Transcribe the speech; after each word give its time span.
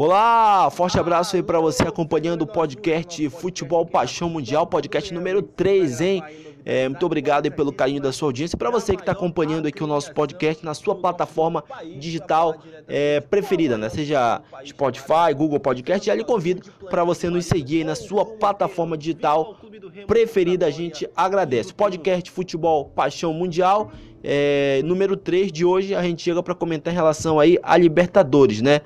Olá, 0.00 0.70
forte 0.70 0.96
abraço 0.96 1.34
aí 1.34 1.42
para 1.42 1.58
você 1.58 1.82
acompanhando 1.82 2.42
o 2.42 2.46
podcast 2.46 3.28
Futebol 3.30 3.84
Paixão 3.84 4.30
Mundial, 4.30 4.64
podcast 4.64 5.12
número 5.12 5.42
3, 5.42 6.00
hein? 6.00 6.22
É, 6.64 6.88
muito 6.88 7.04
obrigado 7.04 7.46
aí 7.46 7.50
pelo 7.50 7.72
carinho 7.72 8.00
da 8.00 8.12
sua 8.12 8.28
audiência. 8.28 8.56
Para 8.56 8.70
você 8.70 8.94
que 8.94 9.02
está 9.02 9.10
acompanhando 9.10 9.66
aqui 9.66 9.82
o 9.82 9.88
nosso 9.88 10.14
podcast 10.14 10.64
na 10.64 10.72
sua 10.72 10.94
plataforma 10.94 11.64
digital 11.98 12.62
é, 12.86 13.18
preferida, 13.18 13.76
né? 13.76 13.88
Seja 13.88 14.40
Spotify, 14.64 15.34
Google 15.36 15.58
Podcast, 15.58 16.06
já 16.06 16.14
lhe 16.14 16.22
convido 16.22 16.70
para 16.88 17.02
você 17.02 17.28
nos 17.28 17.46
seguir 17.46 17.78
aí 17.78 17.84
na 17.84 17.96
sua 17.96 18.24
plataforma 18.24 18.96
digital 18.96 19.56
preferida. 20.06 20.66
A 20.66 20.70
gente 20.70 21.10
agradece. 21.16 21.74
Podcast 21.74 22.30
Futebol 22.30 22.84
Paixão 22.84 23.32
Mundial, 23.32 23.90
é, 24.22 24.80
número 24.84 25.16
3 25.16 25.50
de 25.50 25.64
hoje, 25.64 25.94
a 25.94 26.02
gente 26.02 26.22
chega 26.22 26.42
para 26.42 26.54
comentar 26.54 26.92
em 26.92 26.96
relação 26.96 27.38
aí 27.38 27.58
a 27.62 27.76
Libertadores, 27.76 28.60
né? 28.60 28.80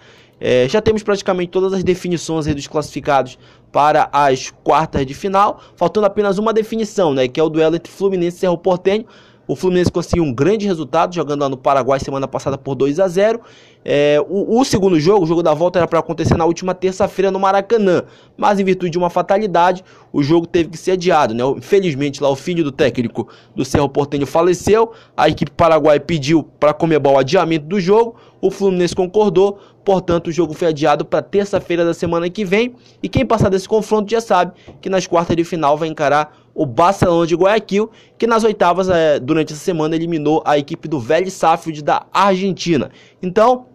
É, 0.45 0.69
já 0.69 0.83
temos 0.83 1.05
praticamente 1.05 1.53
todas 1.53 1.73
as 1.73 1.85
definições 1.85 2.53
dos 2.53 2.67
classificados 2.67 3.39
para 3.71 4.11
as 4.13 4.51
quartas 4.51 5.07
de 5.07 5.15
final, 5.15 5.63
faltando 5.77 6.05
apenas 6.05 6.37
uma 6.37 6.53
definição, 6.53 7.15
né, 7.15 7.29
que 7.29 7.39
é 7.39 7.43
o 7.45 7.49
duelo 7.49 7.77
entre 7.77 7.93
Fluminense 7.93 8.39
e 8.39 8.41
Cerro 8.41 8.59
Portenho. 8.59 9.07
O 9.47 9.57
Fluminense 9.57 9.91
conseguiu 9.91 10.25
um 10.25 10.33
grande 10.33 10.67
resultado 10.67 11.15
jogando 11.15 11.41
lá 11.41 11.49
no 11.49 11.57
Paraguai 11.57 11.99
semana 11.99 12.29
passada 12.29 12.57
por 12.57 12.75
2 12.75 13.01
a 13.01 13.09
0. 13.09 13.41
É, 13.85 14.25
o, 14.29 14.61
o, 14.61 14.65
segundo 14.65 14.99
jogo, 15.01 15.25
o 15.25 15.27
jogo 15.27 15.43
da 15.43 15.53
volta, 15.53 15.79
era 15.79 15.89
para 15.89 15.99
acontecer 15.99 16.37
na 16.37 16.45
última 16.45 16.75
terça-feira 16.75 17.31
no 17.31 17.41
Maracanã, 17.41 18.05
mas 18.37 18.61
em 18.61 18.65
virtude 18.65 18.91
de 18.91 18.99
uma 18.99 19.11
fatalidade, 19.11 19.85
o 20.13 20.23
jogo 20.23 20.47
teve 20.47 20.71
que 20.71 20.79
ser 20.79 20.93
adiado. 20.93 21.35
Né? 21.35 21.43
Infelizmente, 21.57 22.23
lá 22.23 22.29
o 22.29 22.37
filho 22.37 22.63
do 22.63 22.71
técnico 22.71 23.29
do 23.55 23.65
Cerro 23.65 23.89
Portenho 23.89 24.27
faleceu, 24.27 24.93
a 25.17 25.29
equipe 25.29 25.51
paraguai 25.51 25.99
pediu 25.99 26.45
para 26.61 26.73
Comebol 26.73 27.15
o 27.15 27.19
adiamento 27.19 27.67
do 27.67 27.81
jogo, 27.81 28.15
o 28.41 28.51
Fluminense 28.51 28.95
concordou, 28.95 29.59
portanto 29.85 30.29
o 30.29 30.33
jogo 30.33 30.53
foi 30.53 30.69
adiado 30.69 31.05
para 31.05 31.23
terça-feira 31.23 31.85
da 31.85 31.95
semana 31.95 32.29
que 32.29 32.45
vem. 32.45 32.75
E 33.03 33.09
quem 33.09 33.25
passar 33.25 33.49
desse 33.49 33.69
confronto 33.69 34.11
já 34.11 34.21
sabe 34.21 34.53
que 34.81 34.89
nas 34.89 35.07
quartas 35.07 35.37
de 35.37 35.45
final 35.45 35.77
vai 35.77 35.89
encarar 35.89 36.42
o 36.55 36.67
Barcelona 36.67 37.27
de 37.27 37.35
Guayaquil, 37.35 37.91
que 38.19 38.27
nas 38.27 38.45
oitavas, 38.45 38.89
é, 38.89 39.19
durante 39.19 39.53
essa 39.53 39.63
semana, 39.63 39.97
eliminou 39.97 40.43
a 40.45 40.59
equipe 40.59 40.89
do 40.89 41.01
Velho 41.01 41.31
Sarsfield 41.31 41.83
da 41.83 42.07
Argentina. 42.13 42.91
Então, 43.23 43.67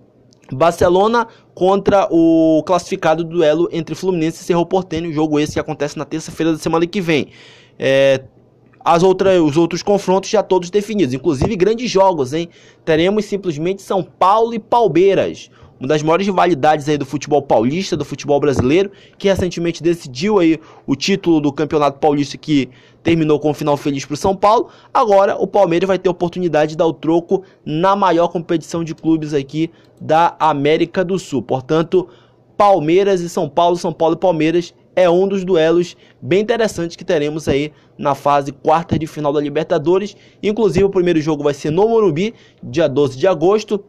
Barcelona 0.51 1.27
contra 1.53 2.07
o 2.11 2.63
classificado 2.65 3.23
duelo 3.23 3.67
entre 3.71 3.95
Fluminense 3.95 4.41
e 4.41 4.45
Cerro 4.45 4.65
Porteño, 4.65 5.11
jogo 5.11 5.39
esse 5.39 5.53
que 5.53 5.59
acontece 5.59 5.97
na 5.97 6.05
terça-feira 6.05 6.51
da 6.51 6.59
semana 6.59 6.85
que 6.85 7.01
vem. 7.01 7.29
É, 7.79 8.21
as 8.85 9.03
outras, 9.03 9.41
os 9.41 9.57
outros 9.57 9.83
confrontos 9.83 10.29
já 10.29 10.41
todos 10.41 10.69
definidos, 10.69 11.13
inclusive 11.13 11.55
grandes 11.57 11.89
jogos, 11.91 12.31
hein? 12.31 12.47
Teremos 12.85 13.25
simplesmente 13.25 13.81
São 13.81 14.01
Paulo 14.01 14.53
e 14.53 14.59
Palmeiras 14.59 15.49
uma 15.79 15.87
das 15.87 16.01
maiores 16.01 16.25
rivalidades 16.25 16.89
aí 16.89 16.97
do 16.97 17.05
futebol 17.05 17.41
paulista, 17.41 17.95
do 17.95 18.03
futebol 18.03 18.39
brasileiro, 18.39 18.91
que 19.17 19.27
recentemente 19.27 19.83
decidiu 19.83 20.39
aí 20.39 20.59
o 20.85 20.95
título 20.95 21.39
do 21.39 21.51
Campeonato 21.51 21.99
Paulista 21.99 22.37
que 22.37 22.69
terminou 23.03 23.39
com 23.39 23.51
um 23.51 23.53
final 23.53 23.77
feliz 23.77 24.05
para 24.05 24.15
o 24.15 24.17
São 24.17 24.35
Paulo. 24.35 24.69
Agora 24.93 25.35
o 25.37 25.47
Palmeiras 25.47 25.87
vai 25.87 25.99
ter 25.99 26.09
a 26.09 26.11
oportunidade 26.11 26.71
de 26.71 26.77
dar 26.77 26.87
o 26.87 26.93
troco 26.93 27.43
na 27.65 27.95
maior 27.95 28.27
competição 28.27 28.83
de 28.83 28.93
clubes 28.95 29.33
aqui 29.33 29.71
da 30.01 30.35
América 30.39 31.05
do 31.05 31.17
Sul. 31.17 31.41
Portanto, 31.41 32.07
Palmeiras 32.57 33.21
e 33.21 33.29
São 33.29 33.47
Paulo, 33.47 33.77
São 33.77 33.93
Paulo 33.93 34.15
e 34.15 34.19
Palmeiras 34.19 34.73
é 34.95 35.07
um 35.07 35.27
dos 35.27 35.45
duelos 35.45 35.95
bem 36.19 36.41
interessantes 36.41 36.97
que 36.97 37.05
teremos 37.05 37.47
aí 37.47 37.71
na 37.99 38.15
fase 38.15 38.51
quarta 38.51 38.97
de 38.97 39.05
final 39.05 39.31
da 39.31 39.39
Libertadores. 39.39 40.17
Inclusive 40.41 40.85
o 40.85 40.89
primeiro 40.89 41.21
jogo 41.21 41.43
vai 41.43 41.53
ser 41.53 41.69
no 41.69 41.87
Morumbi, 41.87 42.33
dia 42.63 42.87
12 42.87 43.15
de 43.15 43.27
agosto. 43.27 43.85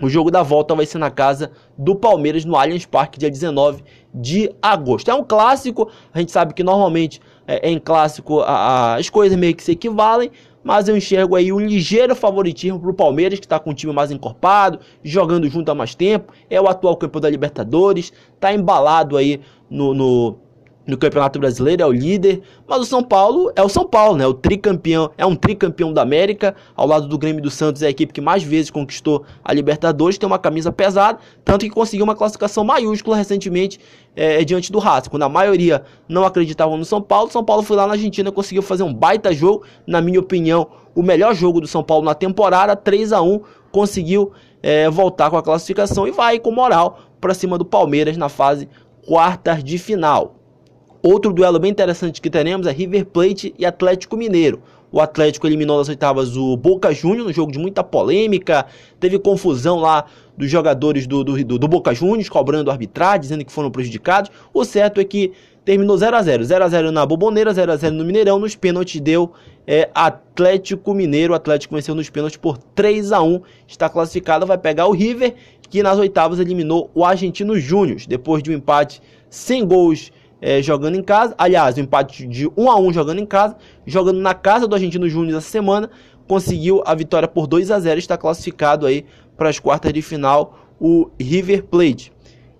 O 0.00 0.08
jogo 0.08 0.30
da 0.30 0.42
volta 0.42 0.74
vai 0.74 0.86
ser 0.86 0.98
na 0.98 1.10
casa 1.10 1.50
do 1.76 1.94
Palmeiras 1.94 2.44
no 2.44 2.56
Allianz 2.56 2.86
Parque, 2.86 3.18
dia 3.18 3.30
19 3.30 3.82
de 4.14 4.50
agosto. 4.62 5.10
É 5.10 5.14
um 5.14 5.24
clássico, 5.24 5.90
a 6.12 6.20
gente 6.20 6.30
sabe 6.30 6.54
que 6.54 6.62
normalmente 6.62 7.20
é, 7.46 7.68
em 7.68 7.78
clássico 7.78 8.40
a, 8.40 8.52
a, 8.52 8.94
as 8.96 9.10
coisas 9.10 9.36
meio 9.36 9.56
que 9.56 9.62
se 9.62 9.72
equivalem, 9.72 10.30
mas 10.62 10.88
eu 10.88 10.96
enxergo 10.96 11.34
aí 11.34 11.52
um 11.52 11.58
ligeiro 11.58 12.14
favoritismo 12.14 12.78
para 12.78 12.90
o 12.90 12.94
Palmeiras, 12.94 13.40
que 13.40 13.46
está 13.46 13.58
com 13.58 13.70
o 13.70 13.74
time 13.74 13.92
mais 13.92 14.10
encorpado, 14.10 14.78
jogando 15.02 15.48
junto 15.48 15.70
há 15.70 15.74
mais 15.74 15.94
tempo, 15.94 16.32
é 16.48 16.60
o 16.60 16.68
atual 16.68 16.96
campeão 16.96 17.20
da 17.20 17.30
Libertadores, 17.30 18.12
está 18.34 18.52
embalado 18.52 19.16
aí 19.16 19.40
no, 19.68 19.94
no 19.94 20.38
no 20.88 20.96
Campeonato 20.96 21.38
Brasileiro, 21.38 21.82
é 21.82 21.86
o 21.86 21.92
líder, 21.92 22.40
mas 22.66 22.80
o 22.80 22.84
São 22.86 23.02
Paulo 23.02 23.52
é 23.54 23.62
o 23.62 23.68
São 23.68 23.86
Paulo, 23.86 24.16
né? 24.16 24.26
O 24.26 24.32
tricampeão, 24.32 25.10
é 25.18 25.26
um 25.26 25.36
tricampeão 25.36 25.92
da 25.92 26.00
América, 26.00 26.56
ao 26.74 26.86
lado 26.86 27.06
do 27.06 27.18
Grêmio 27.18 27.42
do 27.42 27.50
Santos, 27.50 27.82
é 27.82 27.88
a 27.88 27.90
equipe 27.90 28.10
que 28.10 28.22
mais 28.22 28.42
vezes 28.42 28.70
conquistou 28.70 29.22
a 29.44 29.52
Libertadores, 29.52 30.16
tem 30.16 30.26
uma 30.26 30.38
camisa 30.38 30.72
pesada, 30.72 31.18
tanto 31.44 31.66
que 31.66 31.70
conseguiu 31.70 32.04
uma 32.04 32.16
classificação 32.16 32.64
maiúscula 32.64 33.18
recentemente 33.18 33.78
é, 34.16 34.42
diante 34.42 34.72
do 34.72 34.78
Racing. 34.78 35.10
Quando 35.10 35.24
a 35.24 35.28
maioria 35.28 35.82
não 36.08 36.24
acreditavam 36.24 36.78
no 36.78 36.86
São 36.86 37.02
Paulo, 37.02 37.30
São 37.30 37.44
Paulo 37.44 37.62
foi 37.62 37.76
lá 37.76 37.86
na 37.86 37.92
Argentina, 37.92 38.32
conseguiu 38.32 38.62
fazer 38.62 38.82
um 38.82 38.94
baita 38.94 39.30
jogo, 39.34 39.64
na 39.86 40.00
minha 40.00 40.18
opinião, 40.18 40.68
o 40.94 41.02
melhor 41.02 41.34
jogo 41.34 41.60
do 41.60 41.66
São 41.66 41.82
Paulo 41.84 42.06
na 42.06 42.14
temporada, 42.14 42.74
3 42.74 43.12
a 43.12 43.20
1 43.20 43.40
conseguiu 43.70 44.32
é, 44.62 44.88
voltar 44.88 45.28
com 45.28 45.36
a 45.36 45.42
classificação 45.42 46.08
e 46.08 46.10
vai 46.10 46.38
com 46.38 46.50
moral 46.50 46.98
para 47.20 47.34
cima 47.34 47.58
do 47.58 47.64
Palmeiras 47.66 48.16
na 48.16 48.30
fase 48.30 48.66
quartas 49.06 49.62
de 49.62 49.76
final. 49.76 50.37
Outro 51.02 51.32
duelo 51.32 51.60
bem 51.60 51.70
interessante 51.70 52.20
que 52.20 52.28
teremos 52.28 52.66
é 52.66 52.72
River 52.72 53.06
Plate 53.06 53.54
e 53.56 53.64
Atlético 53.64 54.16
Mineiro. 54.16 54.60
O 54.90 55.00
Atlético 55.00 55.46
eliminou 55.46 55.78
nas 55.78 55.88
oitavas 55.88 56.36
o 56.36 56.56
Boca 56.56 56.92
Juniors, 56.92 57.26
no 57.26 57.32
jogo 57.32 57.52
de 57.52 57.58
muita 57.58 57.84
polêmica. 57.84 58.66
Teve 58.98 59.18
confusão 59.18 59.76
lá 59.76 60.06
dos 60.36 60.50
jogadores 60.50 61.06
do, 61.06 61.22
do, 61.22 61.58
do, 61.58 61.68
Boca 61.68 61.94
Juniors, 61.94 62.28
cobrando 62.28 62.70
arbitragem, 62.70 63.20
dizendo 63.20 63.44
que 63.44 63.52
foram 63.52 63.70
prejudicados. 63.70 64.30
O 64.52 64.64
certo 64.64 65.00
é 65.00 65.04
que 65.04 65.32
terminou 65.64 65.96
0 65.96 66.16
a 66.16 66.22
0 66.22 66.44
0 66.44 66.64
a 66.64 66.68
0 66.68 66.90
na 66.90 67.06
Boboneira, 67.06 67.52
0 67.52 67.70
a 67.70 67.76
0 67.76 67.94
no 67.94 68.04
Mineirão. 68.04 68.38
Nos 68.38 68.56
pênaltis 68.56 69.00
deu 69.00 69.30
é, 69.66 69.90
Atlético 69.94 70.94
Mineiro. 70.94 71.32
O 71.32 71.36
Atlético 71.36 71.76
venceu 71.76 71.94
nos 71.94 72.10
pênaltis 72.10 72.38
por 72.38 72.58
3 72.58 73.12
a 73.12 73.22
1 73.22 73.40
Está 73.68 73.88
classificado, 73.88 74.46
vai 74.46 74.58
pegar 74.58 74.86
o 74.86 74.92
River, 74.92 75.34
que 75.68 75.80
nas 75.82 75.98
oitavas 75.98 76.40
eliminou 76.40 76.90
o 76.94 77.04
Argentino 77.04 77.56
Júnior. 77.56 78.00
Depois 78.08 78.42
de 78.42 78.50
um 78.50 78.54
empate 78.54 79.02
sem 79.28 79.64
gols 79.64 80.10
é, 80.40 80.62
jogando 80.62 80.96
em 80.96 81.02
casa. 81.02 81.34
Aliás, 81.36 81.76
o 81.76 81.80
um 81.80 81.84
empate 81.84 82.26
de 82.26 82.48
1 82.56 82.70
a 82.70 82.78
1 82.78 82.92
jogando 82.92 83.18
em 83.20 83.26
casa, 83.26 83.56
jogando 83.86 84.20
na 84.20 84.34
casa 84.34 84.66
do 84.66 84.74
Argentino 84.74 85.08
Júnior 85.08 85.38
essa 85.38 85.50
semana, 85.50 85.90
conseguiu 86.26 86.82
a 86.86 86.94
vitória 86.94 87.26
por 87.26 87.46
2 87.46 87.70
a 87.70 87.80
0, 87.80 87.98
está 87.98 88.16
classificado 88.16 88.86
aí 88.86 89.04
para 89.36 89.48
as 89.48 89.58
quartas 89.58 89.92
de 89.92 90.02
final 90.02 90.68
o 90.80 91.10
River 91.18 91.64
Plate, 91.64 92.12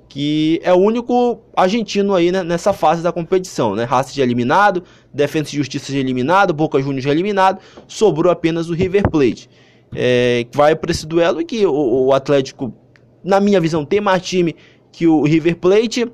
que 0.08 0.60
é 0.64 0.72
o 0.72 0.76
único 0.76 1.40
argentino 1.54 2.14
aí 2.14 2.32
né, 2.32 2.42
nessa 2.42 2.72
fase 2.72 3.02
da 3.02 3.12
competição, 3.12 3.76
né? 3.76 3.84
Racing 3.84 4.16
já 4.16 4.22
eliminado, 4.22 4.82
Defensa 5.12 5.50
e 5.54 5.56
Justiça 5.56 5.92
já 5.92 5.98
eliminado, 5.98 6.52
Boca 6.52 6.80
Juniors 6.80 7.04
já 7.04 7.10
eliminado, 7.10 7.60
sobrou 7.86 8.32
apenas 8.32 8.70
o 8.70 8.74
River 8.74 9.08
Plate. 9.08 9.48
É, 9.94 10.46
vai 10.52 10.74
para 10.74 10.90
esse 10.90 11.06
duelo 11.06 11.44
que 11.44 11.64
o, 11.64 12.06
o 12.06 12.12
Atlético, 12.12 12.74
na 13.22 13.38
minha 13.38 13.60
visão, 13.60 13.84
tem 13.84 14.00
mais 14.00 14.22
time 14.22 14.56
que 14.90 15.06
o 15.06 15.22
River 15.22 15.56
Plate 15.56 16.10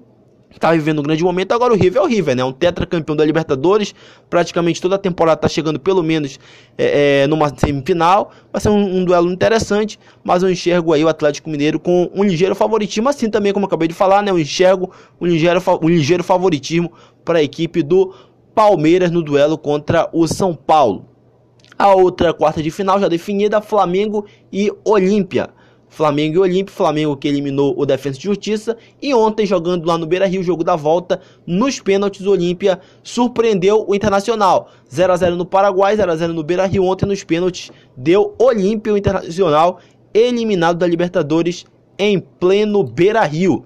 tá 0.58 0.72
vivendo 0.72 1.00
um 1.00 1.02
grande 1.02 1.22
momento. 1.22 1.52
Agora 1.52 1.72
o 1.72 1.76
River 1.76 2.02
é 2.02 2.04
o 2.04 2.08
River, 2.08 2.36
né? 2.36 2.44
Um 2.44 2.52
tetracampeão 2.52 3.16
da 3.16 3.24
Libertadores. 3.24 3.94
Praticamente 4.28 4.80
toda 4.80 4.96
a 4.96 4.98
temporada 4.98 5.36
tá 5.40 5.48
chegando 5.48 5.78
pelo 5.78 6.02
menos 6.02 6.38
é, 6.76 7.22
é, 7.22 7.26
numa 7.26 7.48
semifinal. 7.56 8.30
Vai 8.52 8.60
ser 8.60 8.68
um, 8.68 8.98
um, 8.98 9.04
duelo 9.04 9.30
interessante, 9.32 9.98
mas 10.22 10.42
eu 10.42 10.50
enxergo 10.50 10.92
aí 10.92 11.04
o 11.04 11.08
Atlético 11.08 11.50
Mineiro 11.50 11.78
com 11.78 12.10
um 12.14 12.24
ligeiro 12.24 12.54
favoritismo, 12.54 13.08
assim 13.08 13.28
também 13.30 13.52
como 13.52 13.64
eu 13.64 13.68
acabei 13.68 13.88
de 13.88 13.94
falar, 13.94 14.22
né? 14.22 14.30
Eu 14.30 14.38
enxergo 14.38 14.90
um 15.20 15.26
ligeiro, 15.26 15.62
um 15.82 15.88
ligeiro 15.88 16.22
favoritismo 16.22 16.92
para 17.24 17.38
a 17.38 17.42
equipe 17.42 17.82
do 17.82 18.14
Palmeiras 18.54 19.10
no 19.10 19.22
duelo 19.22 19.58
contra 19.58 20.08
o 20.12 20.26
São 20.28 20.54
Paulo. 20.54 21.06
A 21.76 21.92
outra 21.92 22.32
quarta 22.32 22.62
de 22.62 22.70
final 22.70 23.00
já 23.00 23.08
definida, 23.08 23.60
Flamengo 23.60 24.24
e 24.52 24.70
Olímpia. 24.84 25.50
Flamengo 25.94 26.34
e 26.34 26.38
Olímpio, 26.40 26.74
Flamengo 26.74 27.16
que 27.16 27.28
eliminou 27.28 27.72
o 27.78 27.86
Defensa 27.86 28.18
de 28.18 28.24
Justiça 28.24 28.76
e 29.00 29.14
ontem 29.14 29.46
jogando 29.46 29.86
lá 29.86 29.96
no 29.96 30.06
Beira-Rio, 30.06 30.42
jogo 30.42 30.64
da 30.64 30.74
volta, 30.74 31.20
nos 31.46 31.78
pênaltis, 31.78 32.26
o 32.26 32.32
Olímpia 32.32 32.80
surpreendeu 33.00 33.84
o 33.86 33.94
Internacional. 33.94 34.72
0 34.92 35.12
a 35.12 35.16
0 35.16 35.36
no 35.36 35.46
Paraguai, 35.46 35.96
0 35.96 36.10
a 36.10 36.16
0 36.16 36.32
no 36.32 36.42
Beira-Rio, 36.42 36.82
ontem 36.82 37.06
nos 37.06 37.22
pênaltis 37.22 37.70
deu 37.96 38.34
Olímpia 38.40 38.92
o 38.92 38.98
Internacional 38.98 39.78
eliminado 40.12 40.78
da 40.78 40.86
Libertadores 40.86 41.64
em 41.96 42.18
pleno 42.18 42.82
Beira-Rio. 42.82 43.64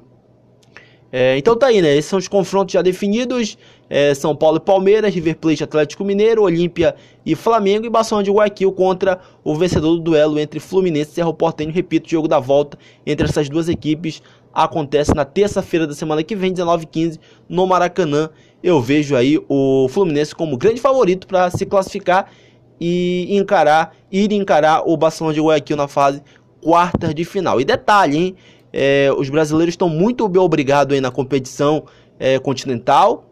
É, 1.10 1.38
então 1.38 1.56
tá 1.56 1.69
aí, 1.69 1.81
né? 1.81 1.96
Esses 1.96 2.10
são 2.10 2.19
os 2.19 2.28
confrontos 2.28 2.75
já 2.75 2.82
definidos 2.82 3.56
é, 3.88 4.12
São 4.14 4.37
Paulo 4.37 4.58
e 4.58 4.60
Palmeiras, 4.60 5.14
River 5.14 5.37
Plate 5.37 5.64
Atlético 5.64 6.05
Mineiro, 6.05 6.43
Olímpia 6.43 6.94
e 7.25 7.34
Flamengo 7.34 7.87
e 7.87 7.90
Barcelona 7.90 8.25
de 8.25 8.31
Guayaquil 8.31 8.70
contra 8.72 9.19
o 9.43 9.55
vencedor 9.55 9.94
do 9.94 10.00
duelo 10.00 10.38
entre 10.38 10.60
Fluminense 10.60 11.10
e 11.12 11.14
Cerro 11.14 11.32
Porteño. 11.32 11.72
Repito, 11.72 12.06
o 12.06 12.10
jogo 12.10 12.28
da 12.28 12.38
volta 12.38 12.78
entre 13.06 13.26
essas 13.26 13.49
duas 13.49 13.70
equipes 13.70 14.22
acontece 14.52 15.14
na 15.14 15.25
terça-feira 15.25 15.87
da 15.87 15.94
semana 15.94 16.22
que 16.22 16.37
vem, 16.37 16.52
19h15, 16.52 17.19
no 17.49 17.66
Maracanã. 17.66 18.28
Eu 18.62 18.81
vejo 18.82 19.16
aí 19.16 19.40
o 19.49 19.88
Fluminense 19.88 20.34
como 20.34 20.58
grande 20.58 20.81
favorito 20.81 21.26
para 21.26 21.49
se 21.50 21.64
classificar 21.64 22.31
e 22.78 23.34
encarar, 23.34 23.96
ir 24.12 24.31
encarar 24.32 24.82
o 24.87 24.96
Barcelona 24.96 25.34
de 25.34 25.40
Guayaquil 25.40 25.76
na 25.76 25.88
fase 25.88 26.22
quartas 26.61 27.14
de 27.14 27.25
final. 27.25 27.61
E 27.61 27.64
detalhe, 27.64 28.16
hein? 28.16 28.37
É, 28.73 29.11
os 29.17 29.29
brasileiros 29.31 29.73
estão 29.73 29.88
muito 29.88 30.29
bem 30.29 30.41
obrigados 30.41 30.94
aí 30.94 31.00
na 31.00 31.11
competição 31.11 31.85
é, 32.19 32.38
continental. 32.38 33.25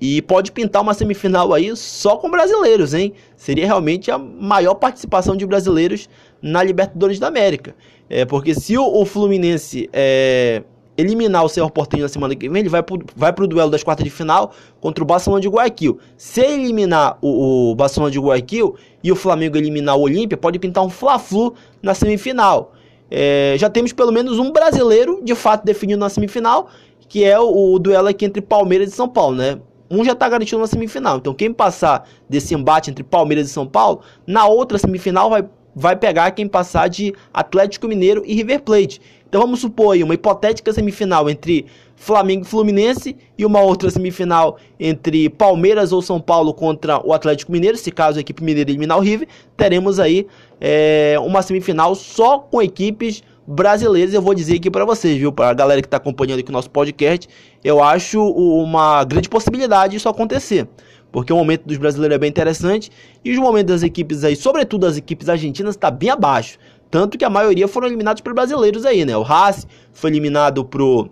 E 0.00 0.20
pode 0.20 0.50
pintar 0.50 0.82
uma 0.82 0.94
semifinal 0.94 1.54
aí 1.54 1.76
só 1.76 2.16
com 2.16 2.28
brasileiros, 2.28 2.92
hein? 2.92 3.12
Seria 3.36 3.66
realmente 3.66 4.10
a 4.10 4.18
maior 4.18 4.74
participação 4.74 5.36
de 5.36 5.46
brasileiros 5.46 6.08
na 6.42 6.60
Libertadores 6.60 7.20
da 7.20 7.28
América. 7.28 7.72
É, 8.10 8.24
porque 8.24 8.52
se 8.52 8.76
o, 8.76 8.84
o 8.84 9.06
Fluminense 9.06 9.88
é, 9.92 10.64
eliminar 10.96 11.44
o 11.44 11.48
Cerro 11.48 11.70
Porteño 11.70 12.02
na 12.02 12.08
semana 12.08 12.34
que 12.34 12.48
vem, 12.48 12.60
ele 12.60 12.68
vai 12.68 12.82
pro, 12.82 12.98
vai 13.14 13.32
pro 13.32 13.46
duelo 13.46 13.70
das 13.70 13.82
quartas 13.82 14.04
de 14.04 14.10
final 14.10 14.52
contra 14.80 15.04
o 15.04 15.06
Barcelona 15.06 15.40
de 15.40 15.48
Guayaquil. 15.48 15.98
Se 16.16 16.40
eliminar 16.40 17.16
o, 17.22 17.70
o 17.70 17.74
Barcelona 17.74 18.10
de 18.10 18.18
Guayaquil 18.18 18.74
e 19.04 19.12
o 19.12 19.16
Flamengo 19.16 19.56
eliminar 19.56 19.96
o 19.96 20.00
Olímpia, 20.00 20.36
pode 20.36 20.58
pintar 20.58 20.84
um 20.84 20.90
Fla-Flu 20.90 21.54
na 21.80 21.94
semifinal. 21.94 22.72
É, 23.14 23.56
já 23.58 23.68
temos 23.68 23.92
pelo 23.92 24.10
menos 24.10 24.38
um 24.38 24.50
brasileiro 24.50 25.20
de 25.22 25.34
fato 25.34 25.66
definido 25.66 26.00
na 26.00 26.08
semifinal, 26.08 26.70
que 27.10 27.22
é 27.22 27.38
o, 27.38 27.74
o 27.74 27.78
duelo 27.78 28.08
aqui 28.08 28.24
entre 28.24 28.40
Palmeiras 28.40 28.88
e 28.88 28.92
São 28.92 29.06
Paulo, 29.06 29.36
né? 29.36 29.58
Um 29.90 30.02
já 30.02 30.12
está 30.12 30.26
garantido 30.26 30.58
na 30.58 30.66
semifinal. 30.66 31.18
Então 31.18 31.34
quem 31.34 31.52
passar 31.52 32.08
desse 32.26 32.54
embate 32.54 32.90
entre 32.90 33.04
Palmeiras 33.04 33.48
e 33.48 33.50
São 33.50 33.66
Paulo, 33.66 34.00
na 34.26 34.46
outra 34.46 34.78
semifinal 34.78 35.28
vai, 35.28 35.44
vai 35.76 35.94
pegar 35.94 36.30
quem 36.30 36.48
passar 36.48 36.88
de 36.88 37.14
Atlético 37.34 37.86
Mineiro 37.86 38.22
e 38.24 38.34
River 38.34 38.62
Plate. 38.62 38.98
Então 39.32 39.40
vamos 39.40 39.60
supor 39.60 39.94
aí 39.94 40.02
uma 40.02 40.12
hipotética 40.12 40.74
semifinal 40.74 41.30
entre 41.30 41.64
Flamengo 41.96 42.44
e 42.44 42.46
Fluminense 42.46 43.16
e 43.38 43.46
uma 43.46 43.62
outra 43.62 43.88
semifinal 43.88 44.58
entre 44.78 45.30
Palmeiras 45.30 45.90
ou 45.90 46.02
São 46.02 46.20
Paulo 46.20 46.52
contra 46.52 47.00
o 47.02 47.14
Atlético 47.14 47.50
Mineiro. 47.50 47.78
Se 47.78 47.90
caso 47.90 48.18
a 48.18 48.20
equipe 48.20 48.44
mineira 48.44 48.70
eliminar 48.70 48.98
o 48.98 49.00
River, 49.00 49.26
teremos 49.56 49.98
aí 49.98 50.26
é, 50.60 51.16
uma 51.18 51.40
semifinal 51.40 51.94
só 51.94 52.40
com 52.40 52.60
equipes 52.60 53.22
brasileiras. 53.46 54.12
Eu 54.12 54.20
vou 54.20 54.34
dizer 54.34 54.56
aqui 54.56 54.70
para 54.70 54.84
vocês, 54.84 55.16
viu? 55.16 55.32
Para 55.32 55.48
a 55.48 55.54
galera 55.54 55.80
que 55.80 55.86
está 55.86 55.96
acompanhando 55.96 56.40
aqui 56.40 56.50
o 56.50 56.52
nosso 56.52 56.68
podcast, 56.68 57.26
eu 57.64 57.82
acho 57.82 58.22
uma 58.22 59.02
grande 59.02 59.30
possibilidade 59.30 59.96
isso 59.96 60.10
acontecer 60.10 60.68
porque 61.10 61.30
o 61.30 61.36
momento 61.36 61.66
dos 61.66 61.76
brasileiros 61.76 62.16
é 62.16 62.18
bem 62.18 62.30
interessante 62.30 62.90
e 63.22 63.32
os 63.32 63.38
momentos 63.38 63.74
das 63.74 63.82
equipes 63.82 64.24
aí, 64.24 64.34
sobretudo 64.34 64.86
as 64.86 64.96
equipes 64.96 65.28
argentinas, 65.28 65.74
está 65.74 65.90
bem 65.90 66.08
abaixo. 66.08 66.58
Tanto 66.92 67.16
que 67.16 67.24
a 67.24 67.30
maioria 67.30 67.66
foram 67.66 67.86
eliminados 67.86 68.20
por 68.20 68.34
brasileiros 68.34 68.84
aí, 68.84 69.06
né? 69.06 69.16
O 69.16 69.22
Haas 69.22 69.66
foi 69.94 70.10
eliminado 70.10 70.62
pro, 70.62 71.08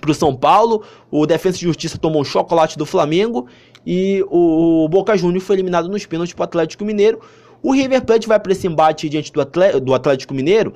pro 0.00 0.14
São 0.14 0.34
Paulo, 0.34 0.82
o 1.10 1.26
Defensa 1.26 1.58
e 1.58 1.60
Justiça 1.60 1.98
tomou 1.98 2.24
chocolate 2.24 2.78
do 2.78 2.86
Flamengo 2.86 3.46
e 3.86 4.24
o, 4.30 4.86
o 4.86 4.88
Boca 4.88 5.14
Juniors 5.18 5.44
foi 5.44 5.56
eliminado 5.56 5.86
nos 5.86 6.06
pênaltis 6.06 6.32
pro 6.32 6.44
Atlético 6.44 6.82
Mineiro. 6.82 7.20
O 7.62 7.74
River 7.74 8.06
Plate 8.06 8.26
vai 8.26 8.40
para 8.40 8.52
esse 8.52 8.66
embate 8.66 9.06
diante 9.06 9.30
do, 9.30 9.42
Atlético, 9.42 9.80
do 9.80 9.92
Atlético 9.92 10.32
Mineiro. 10.32 10.72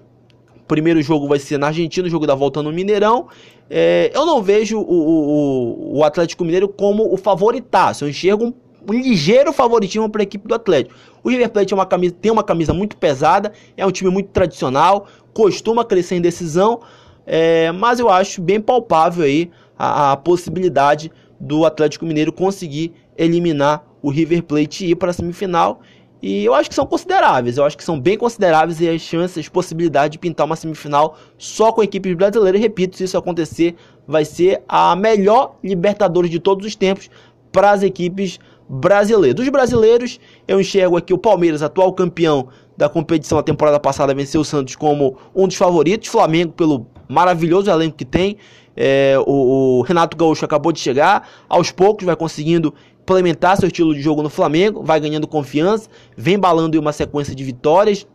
O 0.55 0.67
primeiro 0.69 1.01
jogo 1.01 1.27
vai 1.27 1.39
ser 1.39 1.57
na 1.57 1.69
Argentina, 1.69 2.07
o 2.07 2.11
jogo 2.11 2.27
da 2.27 2.35
volta 2.35 2.63
no 2.63 2.71
Mineirão. 2.71 3.29
É, 3.71 4.11
eu 4.15 4.27
não 4.27 4.43
vejo 4.43 4.79
o, 4.79 4.83
o, 4.83 5.99
o 5.99 6.05
Atlético 6.05 6.45
Mineiro 6.45 6.69
como 6.69 7.11
o 7.11 7.17
favoritaço. 7.17 8.05
Eu 8.05 8.11
enxergo 8.11 8.45
um 8.45 8.55
um 8.89 8.93
ligeiro 8.93 9.53
favoritismo 9.53 10.09
para 10.09 10.23
a 10.23 10.25
equipe 10.25 10.47
do 10.47 10.55
Atlético. 10.55 10.95
O 11.23 11.31
River 11.31 11.51
Plate 11.51 11.73
é 11.73 11.77
uma 11.77 11.87
camisa, 11.87 12.15
tem 12.21 12.33
uma 12.33 12.43
camisa 12.43 12.75
muito 12.75 12.97
pesada, 12.97 13.53
é 13.77 13.87
um 13.87 13.91
time 13.91 14.11
muito 14.11 14.31
tradicional, 14.31 15.07
costuma 15.33 15.85
crescer 15.85 16.17
em 16.17 16.21
decisão, 16.21 16.81
é, 17.27 17.71
mas 17.73 18.01
eu 18.01 18.11
acho 18.11 18.43
bem 18.43 18.61
palpável 18.61 19.25
aí 19.25 19.51
a, 19.79 20.13
a, 20.13 20.17
possibilidade 20.17 21.11
do 21.39 21.65
Atlético 21.65 22.05
Mineiro 22.05 22.33
conseguir 22.33 22.93
eliminar 23.17 23.85
o 24.03 24.11
River 24.11 24.43
Plate 24.43 24.85
e 24.85 24.91
ir 24.91 24.97
para 24.97 25.11
a 25.11 25.13
semifinal. 25.13 25.81
E 26.21 26.45
eu 26.45 26.55
acho 26.55 26.69
que 26.69 26.75
são 26.75 26.87
consideráveis, 26.87 27.57
eu 27.57 27.65
acho 27.65 27.77
que 27.77 27.83
são 27.83 27.99
bem 27.99 28.17
consideráveis 28.17 28.81
e 28.81 28.89
as 28.89 29.01
chances, 29.01 29.39
as 29.39 29.49
possibilidades 29.49 30.13
de 30.13 30.19
pintar 30.19 30.47
uma 30.47 30.55
semifinal 30.55 31.19
só 31.37 31.73
com 31.73 31.83
equipes 31.83 32.15
brasileiras. 32.15 32.61
Repito, 32.61 32.97
se 32.97 33.05
isso 33.05 33.19
acontecer, 33.19 33.75
vai 34.07 34.25
ser 34.25 34.63
a 34.69 34.95
melhor 34.95 35.57
Libertadores 35.65 36.31
de 36.31 36.39
todos 36.39 36.65
os 36.65 36.77
tempos 36.77 37.11
para 37.51 37.73
as 37.73 37.83
equipes 37.83 38.39
brasileiras. 38.39 38.52
Dos 38.69 39.49
brasileiros, 39.49 40.19
eu 40.47 40.61
enxergo 40.61 40.97
aqui 40.97 41.13
o 41.13 41.19
Palmeiras, 41.19 41.63
atual 41.63 41.93
campeão 41.93 42.49
da 42.77 42.89
competição 42.89 43.39
a 43.39 43.43
temporada 43.43 43.79
passada, 43.79 44.15
venceu 44.15 44.41
o 44.41 44.45
Santos 44.45 44.77
como 44.77 45.17
um 45.35 45.47
dos 45.47 45.57
favoritos. 45.57 46.09
Flamengo, 46.09 46.53
pelo 46.53 46.87
maravilhoso 47.09 47.71
elenco 47.71 47.97
que 47.97 48.05
tem. 48.05 48.37
É, 48.75 49.17
o, 49.27 49.79
o 49.79 49.83
Renato 49.83 50.17
Gaúcho 50.17 50.45
acabou 50.45 50.73
de 50.73 50.81
chegar, 50.81 51.29
aos 51.49 51.71
poucos 51.71 52.07
vai 52.07 52.17
conseguindo 52.17 52.73
implementar 53.03 53.57
seu 53.59 53.67
estilo 53.67 53.95
de 53.95 54.01
jogo 54.01 54.23
no 54.23 54.31
Flamengo, 54.31 54.83
vai 54.83 54.99
ganhando 54.99 55.27
confiança, 55.27 55.89
vem 56.17 56.39
balando 56.39 56.77
em 56.77 56.81
uma 56.81 56.93
sequência 56.93 57.35
de 57.35 57.45
vitórias. 57.45 58.07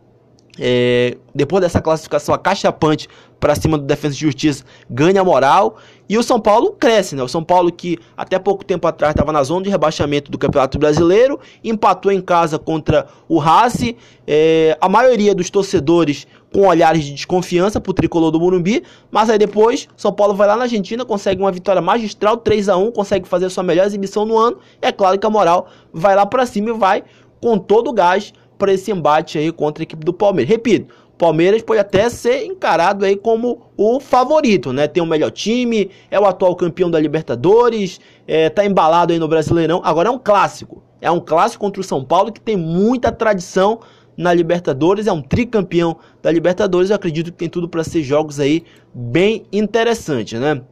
É, 0.58 1.16
depois 1.34 1.62
dessa 1.62 1.80
classificação 1.80 2.34
acachapante 2.34 3.08
para 3.38 3.54
cima 3.54 3.78
do 3.78 3.84
Defesa 3.84 4.14
de 4.14 4.20
Justiça 4.20 4.64
ganha 4.90 5.22
moral 5.22 5.76
e 6.08 6.18
o 6.18 6.22
São 6.22 6.40
Paulo 6.40 6.72
cresce, 6.72 7.14
né? 7.14 7.22
O 7.22 7.28
São 7.28 7.44
Paulo 7.44 7.70
que 7.70 7.98
até 8.16 8.38
pouco 8.38 8.64
tempo 8.64 8.86
atrás 8.86 9.12
estava 9.12 9.30
na 9.30 9.42
zona 9.42 9.62
de 9.62 9.70
rebaixamento 9.70 10.30
do 10.30 10.38
Campeonato 10.38 10.78
Brasileiro, 10.78 11.38
empatou 11.62 12.10
em 12.10 12.20
casa 12.20 12.58
contra 12.58 13.06
o 13.28 13.38
Racing, 13.38 13.94
é, 14.26 14.76
a 14.80 14.88
maioria 14.88 15.34
dos 15.34 15.50
torcedores 15.50 16.26
com 16.52 16.66
olhares 16.66 17.04
de 17.04 17.12
desconfiança 17.12 17.80
pro 17.80 17.92
tricolor 17.92 18.30
do 18.30 18.40
Morumbi, 18.40 18.82
mas 19.10 19.28
aí 19.28 19.38
depois 19.38 19.86
São 19.96 20.12
Paulo 20.12 20.34
vai 20.34 20.48
lá 20.48 20.56
na 20.56 20.62
Argentina, 20.62 21.04
consegue 21.04 21.40
uma 21.40 21.52
vitória 21.52 21.82
magistral, 21.82 22.38
3 22.38 22.70
a 22.70 22.76
1 22.76 22.90
consegue 22.92 23.28
fazer 23.28 23.46
a 23.46 23.50
sua 23.50 23.62
melhor 23.62 23.86
exibição 23.86 24.24
no 24.24 24.36
ano, 24.36 24.58
é 24.80 24.90
claro 24.90 25.18
que 25.18 25.26
a 25.26 25.30
moral 25.30 25.68
vai 25.92 26.16
lá 26.16 26.24
para 26.24 26.46
cima 26.46 26.70
e 26.70 26.72
vai 26.72 27.04
com 27.40 27.58
todo 27.58 27.90
o 27.90 27.92
gás 27.92 28.32
para 28.58 28.72
esse 28.72 28.90
embate 28.90 29.38
aí 29.38 29.52
contra 29.52 29.82
a 29.82 29.84
equipe 29.84 30.04
do 30.04 30.12
Palmeiras. 30.12 30.50
Repito, 30.50 30.92
Palmeiras 31.18 31.62
pode 31.62 31.80
até 31.80 32.08
ser 32.08 32.44
encarado 32.44 33.04
aí 33.04 33.16
como 33.16 33.62
o 33.76 33.98
favorito, 33.98 34.72
né? 34.72 34.86
Tem 34.86 35.02
o 35.02 35.06
melhor 35.06 35.32
time, 35.32 35.90
é 36.10 36.18
o 36.18 36.24
atual 36.24 36.54
campeão 36.54 36.88
da 36.88 37.00
Libertadores, 37.00 38.00
é, 38.26 38.48
tá 38.48 38.64
embalado 38.64 39.12
aí 39.12 39.18
no 39.18 39.26
Brasileirão. 39.26 39.80
Agora 39.84 40.08
é 40.08 40.12
um 40.12 40.18
clássico. 40.18 40.82
É 41.00 41.10
um 41.10 41.20
clássico 41.20 41.64
contra 41.64 41.80
o 41.80 41.84
São 41.84 42.04
Paulo 42.04 42.32
que 42.32 42.40
tem 42.40 42.56
muita 42.56 43.10
tradição 43.10 43.80
na 44.16 44.32
Libertadores, 44.32 45.06
é 45.06 45.12
um 45.12 45.22
tricampeão 45.22 45.96
da 46.22 46.30
Libertadores. 46.30 46.90
Eu 46.90 46.96
acredito 46.96 47.32
que 47.32 47.38
tem 47.38 47.48
tudo 47.48 47.68
para 47.68 47.84
ser 47.84 48.02
jogos 48.02 48.40
aí 48.40 48.64
bem 48.94 49.44
interessantes, 49.52 50.40
né? 50.40 50.62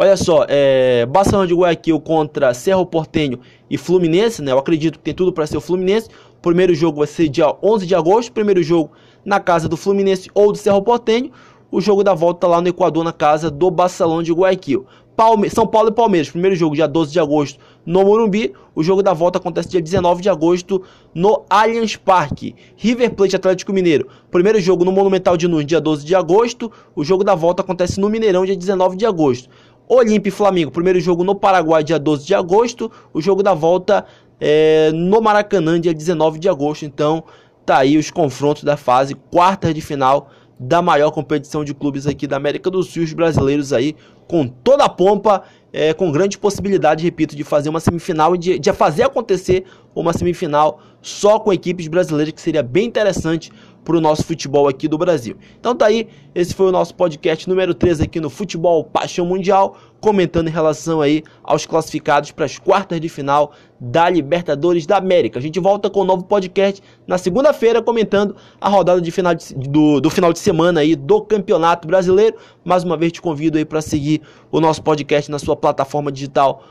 Olha 0.00 0.16
só, 0.16 0.46
é, 0.48 1.04
Barcelona 1.06 1.44
de 1.44 1.52
Guayaquil 1.52 1.98
contra 1.98 2.54
Cerro 2.54 2.86
Portenho 2.86 3.40
e 3.68 3.76
Fluminense, 3.76 4.40
né? 4.40 4.52
Eu 4.52 4.58
acredito 4.58 4.96
que 4.96 5.04
tem 5.04 5.12
tudo 5.12 5.32
para 5.32 5.44
ser 5.44 5.56
o 5.56 5.60
Fluminense. 5.60 6.08
O 6.38 6.40
primeiro 6.40 6.72
jogo 6.72 6.98
vai 6.98 7.08
ser 7.08 7.28
dia 7.28 7.52
11 7.60 7.84
de 7.84 7.96
agosto, 7.96 8.30
primeiro 8.30 8.62
jogo 8.62 8.92
na 9.24 9.40
casa 9.40 9.68
do 9.68 9.76
Fluminense 9.76 10.30
ou 10.32 10.52
do 10.52 10.58
Cerro 10.58 10.80
Portenho. 10.82 11.32
O 11.68 11.80
jogo 11.80 12.04
da 12.04 12.14
volta 12.14 12.46
lá 12.46 12.60
no 12.60 12.68
Equador, 12.68 13.02
na 13.02 13.12
casa 13.12 13.50
do 13.50 13.72
Barcelona 13.72 14.22
de 14.22 14.32
Guayaquil. 14.32 14.86
Palme 15.18 15.50
São 15.50 15.66
Paulo 15.66 15.88
e 15.88 15.92
Palmeiras, 15.92 16.30
primeiro 16.30 16.54
jogo 16.54 16.76
dia 16.76 16.86
12 16.86 17.10
de 17.10 17.18
agosto 17.18 17.58
no 17.84 18.04
Morumbi. 18.04 18.54
O 18.72 18.84
jogo 18.84 19.02
da 19.02 19.12
volta 19.12 19.38
acontece 19.38 19.68
dia 19.68 19.82
19 19.82 20.22
de 20.22 20.28
agosto 20.28 20.80
no 21.12 21.44
Allianz 21.50 21.96
Parque. 21.96 22.54
River 22.76 23.12
Plate 23.16 23.34
Atlético 23.34 23.72
Mineiro, 23.72 24.06
primeiro 24.30 24.60
jogo 24.60 24.84
no 24.84 24.92
Monumental 24.92 25.36
de 25.36 25.48
Nunes, 25.48 25.66
dia 25.66 25.80
12 25.80 26.06
de 26.06 26.14
agosto. 26.14 26.70
O 26.94 27.02
jogo 27.02 27.24
da 27.24 27.34
volta 27.34 27.62
acontece 27.62 27.98
no 27.98 28.08
Mineirão, 28.08 28.46
dia 28.46 28.56
19 28.56 28.96
de 28.96 29.04
agosto. 29.04 29.48
Olímpia 29.88 30.28
e 30.28 30.32
Flamengo, 30.32 30.70
primeiro 30.70 31.00
jogo 31.00 31.24
no 31.24 31.34
Paraguai, 31.34 31.82
dia 31.82 31.98
12 31.98 32.26
de 32.26 32.34
agosto. 32.34 32.90
O 33.12 33.22
jogo 33.22 33.42
da 33.42 33.54
volta 33.54 34.04
é, 34.38 34.90
no 34.92 35.20
Maracanã, 35.20 35.80
dia 35.80 35.94
19 35.94 36.38
de 36.38 36.48
agosto. 36.48 36.84
Então, 36.84 37.24
tá 37.64 37.78
aí 37.78 37.96
os 37.96 38.10
confrontos 38.10 38.64
da 38.64 38.76
fase 38.76 39.14
quartas 39.14 39.74
de 39.74 39.80
final 39.80 40.30
da 40.60 40.82
maior 40.82 41.10
competição 41.10 41.64
de 41.64 41.72
clubes 41.72 42.06
aqui 42.06 42.26
da 42.26 42.36
América 42.36 42.70
do 42.70 42.82
Sul. 42.82 43.02
Os 43.02 43.12
brasileiros 43.12 43.72
aí 43.72 43.96
com 44.26 44.46
toda 44.46 44.84
a 44.84 44.88
pompa, 44.90 45.42
é, 45.72 45.94
com 45.94 46.12
grande 46.12 46.36
possibilidade, 46.36 47.02
repito, 47.02 47.34
de 47.34 47.42
fazer 47.42 47.70
uma 47.70 47.80
semifinal 47.80 48.34
e 48.34 48.38
de, 48.38 48.58
de 48.58 48.72
fazer 48.74 49.04
acontecer 49.04 49.64
uma 49.94 50.12
semifinal 50.12 50.80
só 51.00 51.38
com 51.38 51.50
equipes 51.52 51.88
brasileiras, 51.88 52.34
que 52.34 52.40
seria 52.40 52.62
bem 52.62 52.86
interessante 52.86 53.50
para 53.88 53.96
o 53.96 54.02
nosso 54.02 54.22
futebol 54.22 54.68
aqui 54.68 54.86
do 54.86 54.98
Brasil. 54.98 55.34
Então 55.58 55.74
tá 55.74 55.86
aí, 55.86 56.08
esse 56.34 56.52
foi 56.52 56.66
o 56.66 56.70
nosso 56.70 56.94
podcast 56.94 57.48
número 57.48 57.72
3 57.72 58.02
aqui 58.02 58.20
no 58.20 58.28
Futebol 58.28 58.84
Paixão 58.84 59.24
Mundial, 59.24 59.78
comentando 59.98 60.48
em 60.48 60.50
relação 60.50 61.00
aí 61.00 61.22
aos 61.42 61.64
classificados 61.64 62.30
para 62.30 62.44
as 62.44 62.58
quartas 62.58 63.00
de 63.00 63.08
final 63.08 63.52
da 63.80 64.10
Libertadores 64.10 64.84
da 64.84 64.98
América. 64.98 65.38
A 65.38 65.42
gente 65.42 65.58
volta 65.58 65.88
com 65.88 66.02
um 66.02 66.04
novo 66.04 66.22
podcast 66.24 66.82
na 67.06 67.16
segunda-feira 67.16 67.80
comentando 67.80 68.36
a 68.60 68.68
rodada 68.68 69.00
de 69.00 69.10
final 69.10 69.34
de, 69.34 69.54
do, 69.54 70.02
do 70.02 70.10
final 70.10 70.34
de 70.34 70.38
semana 70.38 70.80
aí 70.80 70.94
do 70.94 71.22
Campeonato 71.22 71.88
Brasileiro. 71.88 72.36
Mais 72.62 72.84
uma 72.84 72.94
vez 72.94 73.10
te 73.10 73.22
convido 73.22 73.56
aí 73.56 73.64
para 73.64 73.80
seguir 73.80 74.20
o 74.52 74.60
nosso 74.60 74.82
podcast 74.82 75.30
na 75.30 75.38
sua 75.38 75.56
plataforma 75.56 76.12
digital 76.12 76.62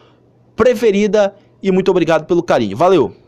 preferida 0.56 1.34
e 1.64 1.72
muito 1.72 1.90
obrigado 1.90 2.28
pelo 2.28 2.44
carinho. 2.44 2.78
Valeu! 2.78 3.27